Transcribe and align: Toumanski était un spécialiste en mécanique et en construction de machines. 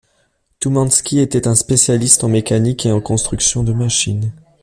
Toumanski 0.59 1.19
était 1.19 1.47
un 1.47 1.53
spécialiste 1.53 2.23
en 2.23 2.27
mécanique 2.27 2.87
et 2.87 2.91
en 2.91 3.01
construction 3.01 3.61
de 3.63 3.71
machines. 3.71 4.33